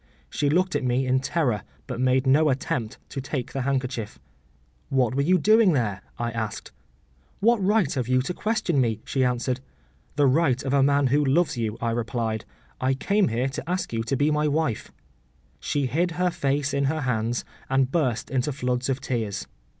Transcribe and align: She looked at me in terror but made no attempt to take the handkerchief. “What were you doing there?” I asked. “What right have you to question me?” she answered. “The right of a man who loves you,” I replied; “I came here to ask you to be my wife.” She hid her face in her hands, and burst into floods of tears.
She 0.31 0.49
looked 0.49 0.75
at 0.75 0.83
me 0.83 1.05
in 1.05 1.19
terror 1.19 1.61
but 1.85 1.99
made 2.01 2.25
no 2.25 2.49
attempt 2.49 2.97
to 3.09 3.21
take 3.21 3.53
the 3.53 3.61
handkerchief. 3.61 4.17
“What 4.89 5.13
were 5.13 5.21
you 5.21 5.37
doing 5.37 5.73
there?” 5.73 6.01
I 6.17 6.31
asked. 6.31 6.71
“What 7.39 7.63
right 7.63 7.93
have 7.93 8.07
you 8.07 8.23
to 8.23 8.33
question 8.33 8.81
me?” 8.81 9.01
she 9.05 9.23
answered. 9.23 9.59
“The 10.15 10.25
right 10.25 10.63
of 10.63 10.73
a 10.73 10.81
man 10.81 11.05
who 11.13 11.23
loves 11.23 11.55
you,” 11.55 11.77
I 11.81 11.91
replied; 11.91 12.45
“I 12.79 12.95
came 12.95 13.27
here 13.27 13.49
to 13.49 13.69
ask 13.69 13.93
you 13.93 14.01
to 14.05 14.15
be 14.17 14.31
my 14.31 14.47
wife.” 14.47 14.91
She 15.59 15.85
hid 15.85 16.09
her 16.17 16.31
face 16.31 16.73
in 16.73 16.85
her 16.85 17.01
hands, 17.01 17.45
and 17.69 17.91
burst 17.91 18.31
into 18.31 18.51
floods 18.51 18.89
of 18.89 19.01
tears. 19.01 19.45